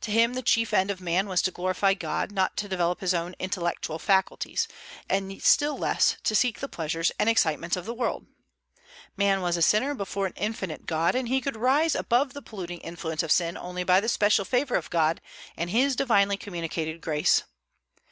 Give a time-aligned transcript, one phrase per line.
[0.00, 3.14] To him the chief end of man was to glorify God, not to develop his
[3.14, 4.66] own intellectual faculties,
[5.08, 8.26] and still less to seek the pleasures and excitements of the world.
[9.16, 12.80] Man was a sinner before an infinite God, and he could rise above the polluting
[12.80, 15.20] influence of sin only by the special favor of God
[15.56, 17.44] and his divinely communicated grace.